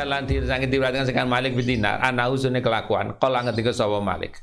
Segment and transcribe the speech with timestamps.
[0.00, 3.18] Lan disangit diriwayatkan sekan Malik bin Dinar ana usune kelakuan.
[3.18, 4.38] Kala ngendika sapa Malik?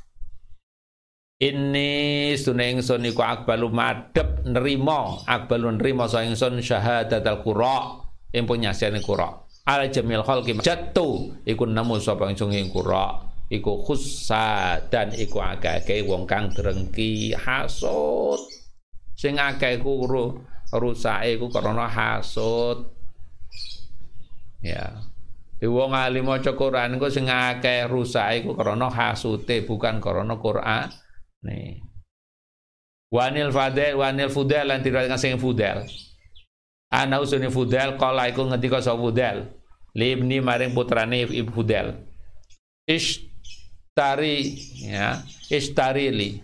[1.40, 8.04] Ini sunai ingsun iku akbalu madep nerima akbalu nerima sa ingsun syahadatul qura.
[8.28, 13.20] Ing penyaksian qura ala jamil khalqi jattu iku nemu sapa ingsun ing qura
[13.52, 18.40] iku khussa dan iku akeh wong kang drengki hasud
[19.12, 20.08] sing akeh iku
[20.72, 22.88] rusake iku karena hasud
[24.64, 25.04] ya
[25.60, 30.88] di wong alim maca Quran iku sing akeh rusake iku karena hasute bukan karena Quran
[31.44, 31.82] Nih.
[33.08, 35.88] Wanil Fadel, Wanil Fudel lan diriwayatkan sing Fudel.
[36.92, 38.44] Ana usune Fudel kala iku
[38.80, 39.57] sapa Fudel.
[39.96, 41.96] Libni maring putrane Ibu Fudel.
[42.88, 45.20] Ishtari ya,
[45.52, 46.40] istarili.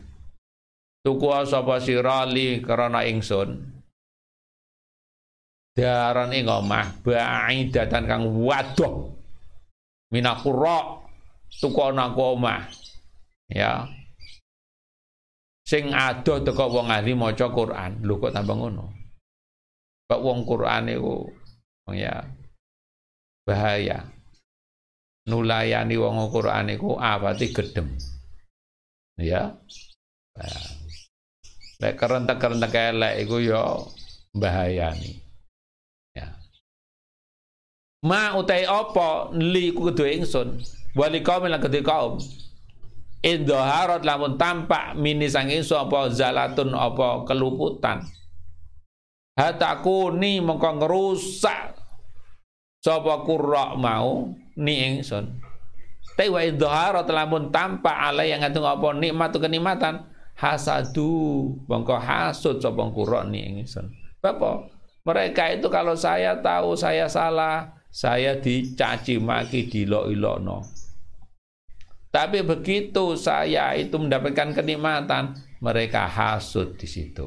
[1.05, 3.61] Tuku sapa sira li krana ingsun.
[5.75, 9.13] Daran ing omah baidatan kang wadoh.
[10.09, 11.05] Minakura
[11.61, 12.65] tuku ana omah.
[13.53, 13.85] Ya,
[15.65, 18.85] sing adoh teko wong ahli maca Quran lho kok tambah ngono
[20.05, 21.25] kok wong Quran iku
[21.97, 22.21] ya
[23.45, 24.09] bahaya.
[25.25, 27.97] Nulayani wong Quran iku apati gedem
[29.17, 29.57] ya.
[31.81, 33.65] Lek kerentek-kerentek elek iku ya
[34.37, 35.17] bahayani
[36.13, 36.29] ya.
[38.05, 39.33] Ma utai apa?
[39.33, 40.61] Li ku kedue ingsun.
[40.93, 42.21] Wali kaum lan kedue kaum.
[43.25, 48.05] Idhaharat lamun tampak mini sang ingsun apa zalatun apa keluputan.
[49.41, 51.84] Hatakuni mengko ngerusak
[52.85, 55.41] sapa kurra mau ni ingsun.
[56.15, 60.05] Tapi wa idhaharat lamun tampak ala yang ngatung apa nikmat kenikmatan
[60.37, 63.89] hasadu mengko hasud sapa kurra ni ingsun.
[64.21, 64.69] Bapak,
[65.09, 70.61] mereka itu kalau saya tahu saya salah, saya dicaci maki dilok-ilokno.
[72.15, 77.27] Tapi begitu saya itu mendapatkan kenikmatan, mereka hasud di situ.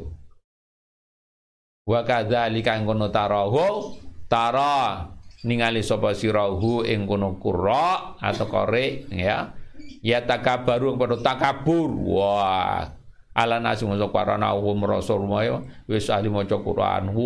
[1.83, 3.99] Wa kadzalika ngono tarahu
[4.31, 5.16] tara
[5.47, 9.55] ningali sapa sirahu ing kono qura atau kore ya.
[10.03, 11.89] Ya takabaru pada takabur.
[11.89, 12.91] Wah,
[13.31, 17.25] ala masuk parana hu merasa rumaya wis ahli maca Quran hu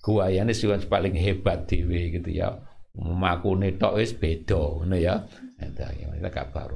[0.00, 2.62] guayane sing paling hebat dhewe gitu ya.
[2.94, 5.26] Makune tok wis beda ngono ya.
[5.58, 6.74] Kita kabar.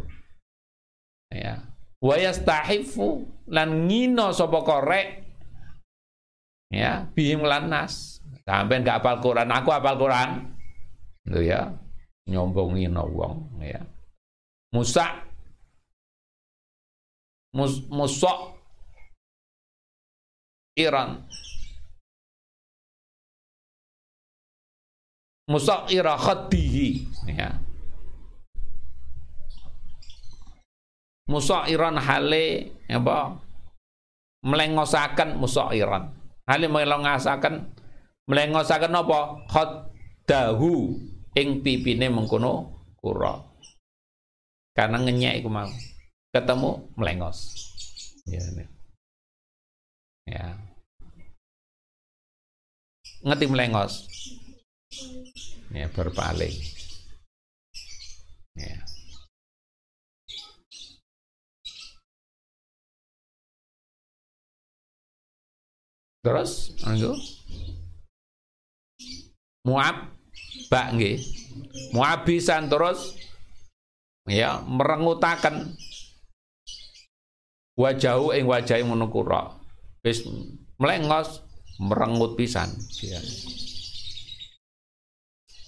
[1.30, 1.62] Ya.
[2.02, 5.26] Wa yastahifu lan ngino sapa korek
[6.70, 8.18] ya bihim lan nas.
[8.46, 10.55] Sampai gak apal Quran, aku apal Quran.
[11.26, 11.74] Itu ya.
[12.26, 13.82] Nyombongin wong ya.
[14.74, 15.26] Musa
[17.54, 18.56] mus, Musa
[20.76, 21.24] Iran.
[25.46, 27.54] Musa ira khaddihi ya.
[31.26, 33.38] Musairan hale apa?
[34.42, 36.14] Melengosaken musairan
[36.46, 37.66] hale melengosaken
[38.26, 39.18] melengosaken apa?
[39.50, 40.98] Khaddahu
[41.36, 42.52] ing pipine mengkono
[42.96, 43.36] kura.
[44.72, 45.68] Karena ngenyek iku mau.
[46.32, 47.52] Ketemu melengos.
[48.28, 48.42] Ya
[50.26, 50.58] ya.
[53.22, 54.08] Ngerti melengos?
[55.72, 56.56] Ya berpaling.
[58.56, 58.80] Ya.
[66.24, 67.14] Terus anggo
[69.62, 70.15] Muab
[70.68, 71.18] bak nggih.
[71.92, 73.16] Muabisan terus
[74.26, 75.76] ya merengutaken
[77.78, 79.56] wajahu ing wajahe ngono kura.
[80.02, 80.24] Wis
[80.80, 81.44] melengos
[81.80, 82.72] merengut pisan.
[83.04, 83.20] Ya.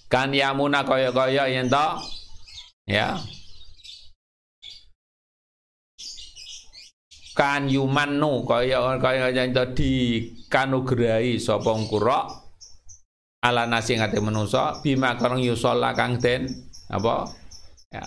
[0.09, 1.87] Kan yamuna kaya-kaya yen to
[2.89, 3.21] ya
[7.39, 9.91] kan yumanu kaya kaya itu di
[10.51, 12.27] kanugrahi sapa kura
[13.39, 16.47] ala nasi ngate manusa bima karang yusola kang den
[16.91, 17.29] apa?
[17.89, 18.05] Ya.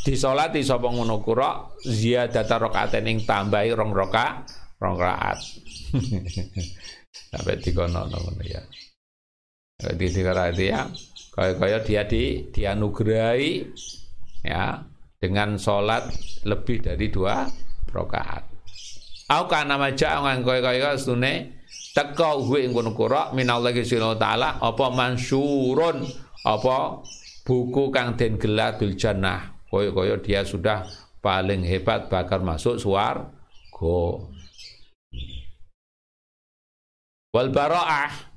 [0.00, 4.48] Disolati sapa ngono kura ziyadata rakaaten ing tambahi rong raka
[4.80, 5.38] rong rakaat.
[7.30, 8.64] Sampai dikono ngono ya.
[9.80, 10.88] Di itu ya.
[11.30, 13.52] Kaya-kaya dia di dianugerahi
[14.44, 14.82] ya
[15.20, 16.08] dengan sholat
[16.48, 17.44] lebih dari dua
[17.92, 18.48] rakaat.
[19.30, 20.96] Au kana maja ngan kowe kaya
[21.94, 26.06] teko gue ing kono kura minallahi subhanahu taala apa mansyurun
[26.46, 27.02] apa
[27.42, 29.58] buku kang den gelar bil jannah.
[29.70, 30.82] Koyo-koyo dia sudah
[31.22, 33.30] paling hebat bakal masuk suar
[33.70, 34.30] go
[37.30, 38.30] wal bara'ah.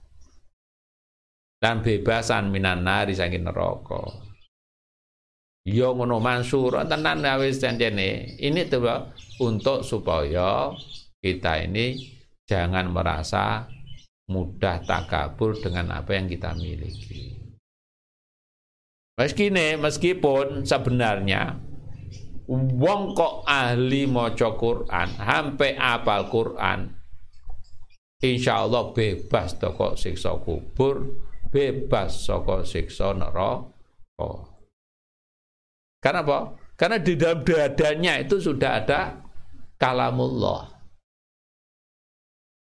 [1.64, 4.24] Dan bebasan minan nari saking neraka.
[5.64, 10.76] Yo ngono mansur tenan wis janjene ini tuh untuk supaya
[11.24, 12.20] kita ini
[12.50, 13.68] jangan merasa
[14.28, 17.44] mudah takabur dengan apa yang kita miliki
[19.14, 21.54] Meskine, meskipun sebenarnya
[22.50, 26.90] wong kok ahli maca Quran, sampai apal Quran,
[28.26, 31.14] insya Allah bebas toko siksa kubur,
[31.54, 34.50] bebas toko siksa neraka.
[36.02, 36.40] Karena apa?
[36.74, 39.22] Karena di dalam dadanya itu sudah ada
[39.78, 40.73] kalamullah.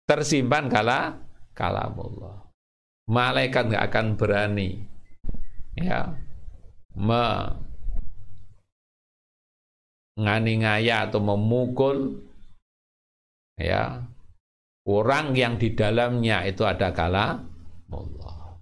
[0.08, 1.20] Tersimpan kala
[1.52, 2.48] kalamullah.
[3.12, 4.80] Malaikat nggak akan berani
[5.78, 6.16] ya
[10.16, 12.24] menganiaya atau memukul
[13.60, 14.08] ya
[14.88, 17.44] orang yang di dalamnya itu ada kala
[17.92, 18.58] Allah.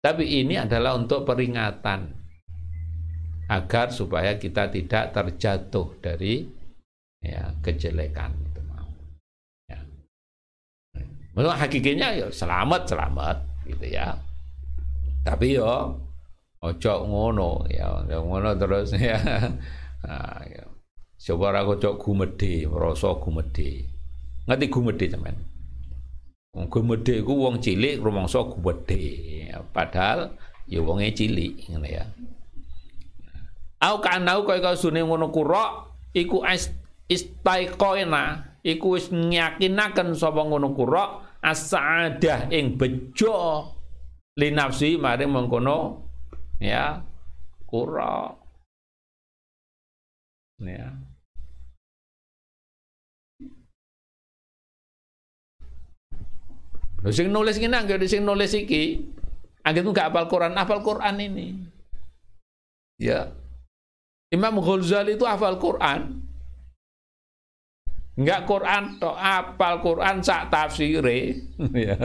[0.00, 2.16] Tapi ini adalah untuk peringatan
[3.52, 6.48] agar supaya kita tidak terjatuh dari
[7.20, 8.48] ya kejelekan itu mau.
[8.48, 8.49] Ya.
[11.40, 14.12] Menurut hakikinya ya selamat selamat gitu ya.
[15.24, 15.96] Tapi yo
[16.60, 19.16] ojo ngono ya, ya ngono terus ya.
[20.04, 20.68] Nah, ya.
[21.16, 23.88] coba aku cok gumede merasa gumede
[24.44, 25.36] ngerti gumede teman?
[26.68, 29.00] Gumede ku wong cilik rumangsa gumede
[29.48, 30.36] ya, padahal
[30.68, 32.04] ya wonge cilik ngene ya.
[33.80, 36.44] Au kanau kaya kaya sune ngono kura iku
[37.08, 43.72] istaiqoina iku wis nyakinaken sapa ngono kura as-sa'adah ing bejo
[44.36, 46.04] linafsi mari mengkono
[46.60, 47.00] ya
[47.64, 48.36] kura
[50.60, 50.92] ya
[57.00, 59.00] Lho sing nulis ngene anggere sing nulis iki
[59.64, 61.56] anggere gak apal Quran, apal Quran ini.
[63.00, 63.32] Ya.
[64.28, 66.19] Imam Ghazali itu hafal Quran.
[68.20, 71.40] Enggak Quran tok apal Quran sak tafsire.
[71.88, 71.96] ya.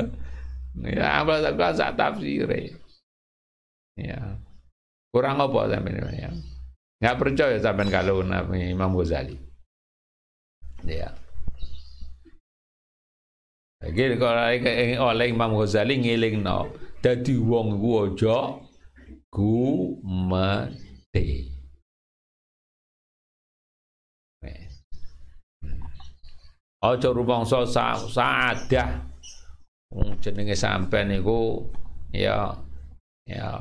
[0.80, 2.72] Ya, apal Quran sak tafsire.
[4.00, 4.40] Ya.
[5.12, 6.32] Kurang apa sampean ya?
[7.04, 9.36] Enggak percaya sampean kalau Nabi Imam Ghazali.
[10.88, 11.12] Ya.
[13.84, 14.40] Lagi kalau
[15.12, 16.72] oleh Imam Ghazali ngiling no,
[17.04, 18.56] dadi wong ku aja
[19.28, 21.28] gumede.
[26.86, 28.90] Aja rumangsa sa saadah.
[29.90, 31.66] Wong jenenge sampean niku
[32.14, 32.54] ya
[33.26, 33.58] ya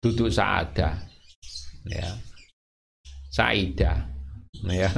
[0.00, 0.96] duduk saada
[1.84, 2.08] ya
[3.28, 4.08] saida
[4.64, 4.88] ya.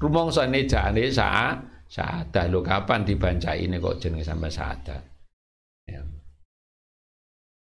[0.00, 1.54] Rumangsa ini jane sa
[1.86, 4.96] saada lo kapan dibaca ini kok jenenge sampai saada
[5.86, 6.02] ya.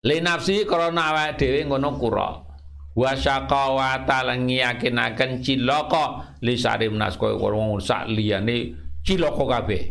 [0.05, 2.44] Li nafsi krana awake dhewe ngono kura
[2.95, 9.83] wa syaqawata lan ngiyakinaken cilaka li sarim nas wong sak liyane cilaka kabeh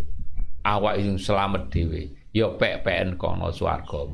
[0.63, 4.07] awak sing selamat dhewe ya pek-peken kono swarga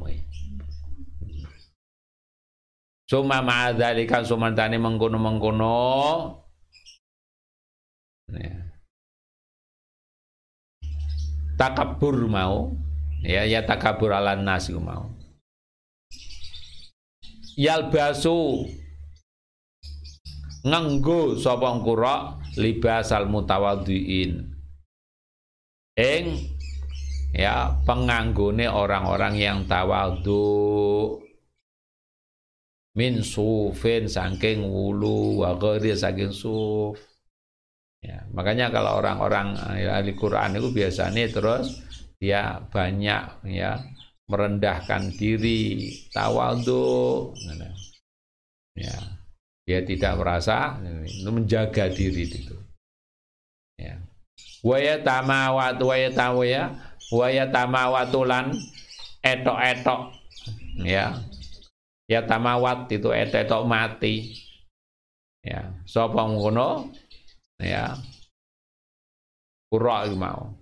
[3.09, 5.81] Suma ma'adzalika sumantani mengkono-mengkono.
[11.57, 12.69] Takabur mau.
[13.25, 15.09] Ya, ya takabur ala nasi mau.
[17.59, 18.71] Yalbasu
[20.63, 24.47] nganggo sapa kura libasal mutawaddiin.
[25.99, 26.39] Eng
[27.35, 31.19] ya penganggone orang-orang yang tawadhu.
[32.95, 36.95] Min sufin saking wulu wa saking suf.
[37.99, 41.83] Ya makanya kalau orang-orang eh, ahli Quran itu biasanya terus
[42.15, 43.83] dia banyak ya
[44.29, 47.33] merendahkan diri tawadhu
[48.77, 48.95] ya.
[49.65, 52.57] Dia tidak merasa itu menjaga diri itu.
[53.77, 54.01] Ya.
[54.65, 56.73] Waya tamawat waya tawaya
[57.13, 58.53] waya tamawatulan
[59.21, 60.01] etok-etok.
[60.81, 61.21] Ya.
[62.09, 64.33] Ya tamawat itu etetok mati.
[65.45, 65.69] Ya.
[65.85, 66.89] Sapa ngono?
[67.61, 67.93] Ya.
[69.69, 70.57] Kura mau.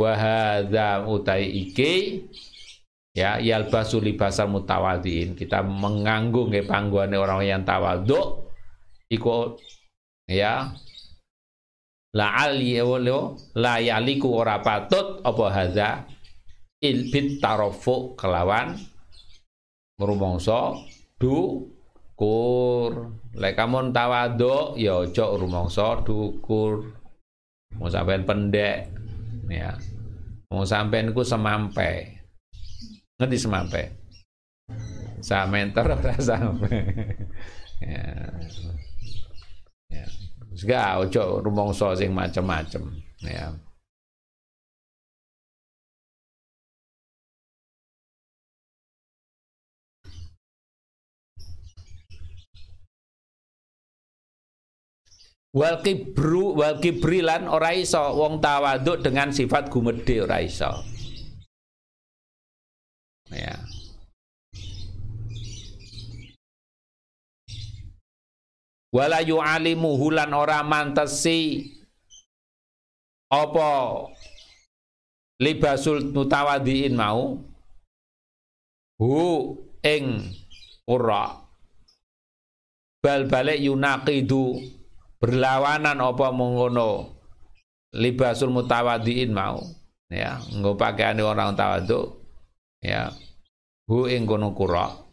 [0.00, 2.24] Wa hadza utai iki
[3.14, 8.50] ya yalbasu libasal mutawadin kita menganggung nggih panggoane orang yang tawadhu
[9.06, 9.54] iku
[10.26, 10.74] ya
[12.14, 12.78] la ali
[13.54, 16.06] la yaliku ora patut apa hadza
[16.82, 18.76] ilbit tarofu kelawan
[19.98, 20.74] ngrumangsa
[21.18, 23.14] dukur.
[23.34, 26.94] Lek kamu tawaduk ya aja rumangsa dukur.
[27.74, 28.86] Mau sampean pendek
[29.50, 29.74] ya.
[30.50, 31.26] Mau sampean ku
[33.24, 33.24] semampe.
[33.24, 33.82] Ngerti semampe?
[35.24, 36.76] Sameter ora sampe.
[37.80, 38.04] ya.
[39.88, 40.06] Ya.
[40.52, 42.84] Sega ojo rumangsa sing macem-macem
[43.24, 43.56] ya.
[55.54, 60.82] wal kibru wal kibrilan ora iso wong tawaduk dengan sifat gumedhe ora iso
[63.30, 63.54] ya
[68.94, 71.66] wala yu'alimu hulan ora mantesi
[73.34, 74.06] apa
[75.42, 77.42] libasul mutawadiin mau?
[78.94, 79.18] Hu
[79.82, 80.22] ing
[80.86, 81.42] ora.
[83.02, 84.62] Bal balik yunaqidu
[85.18, 87.18] berlawanan apa mengono
[87.90, 89.58] libasul mutawadiin mau?
[90.06, 92.14] Ya nggo pakaiane orang tawadhu
[92.78, 93.10] ya
[93.90, 95.03] hu ing kono kura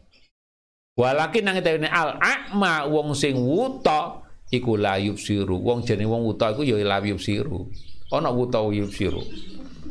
[0.99, 4.21] walakin nang tene al akma wong sing wuta
[4.51, 5.57] iku la yubsiru.
[5.59, 7.71] Wong jenenge wong wuta iku ya la yubsiru.
[8.11, 9.23] Ana wuta yubsiru.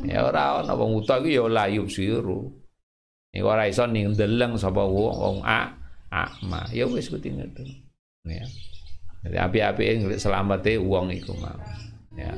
[0.05, 2.53] Ya ora ana wong wuta iku ya la yubsiru.
[3.33, 5.73] Iku ora iso ning ndeleng sapa wong wong a
[6.11, 7.63] akma ya wis kuwi ngono
[8.27, 8.45] ya.
[9.21, 11.61] Jadi api-api ini selamatnya uang itu mau.
[12.17, 12.33] Ya.